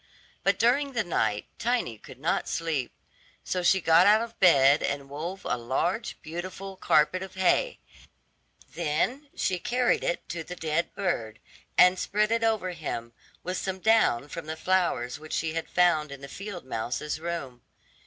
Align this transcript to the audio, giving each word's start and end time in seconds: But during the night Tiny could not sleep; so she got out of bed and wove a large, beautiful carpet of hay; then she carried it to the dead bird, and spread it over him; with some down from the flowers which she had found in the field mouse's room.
But 0.41 0.57
during 0.57 0.93
the 0.93 1.03
night 1.03 1.45
Tiny 1.59 1.99
could 1.99 2.17
not 2.17 2.47
sleep; 2.49 2.91
so 3.43 3.61
she 3.61 3.79
got 3.79 4.07
out 4.07 4.23
of 4.23 4.39
bed 4.39 4.81
and 4.81 5.07
wove 5.09 5.45
a 5.45 5.57
large, 5.59 6.19
beautiful 6.23 6.75
carpet 6.75 7.21
of 7.21 7.35
hay; 7.35 7.77
then 8.73 9.29
she 9.35 9.59
carried 9.59 10.03
it 10.03 10.27
to 10.29 10.43
the 10.43 10.55
dead 10.55 10.91
bird, 10.95 11.37
and 11.77 11.99
spread 11.99 12.31
it 12.31 12.43
over 12.43 12.71
him; 12.71 13.13
with 13.43 13.57
some 13.57 13.77
down 13.77 14.27
from 14.27 14.47
the 14.47 14.57
flowers 14.57 15.19
which 15.19 15.33
she 15.33 15.53
had 15.53 15.69
found 15.69 16.11
in 16.11 16.21
the 16.21 16.27
field 16.27 16.65
mouse's 16.65 17.19
room. 17.19 17.61